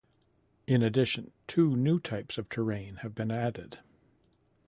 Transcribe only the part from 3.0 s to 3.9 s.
have been added.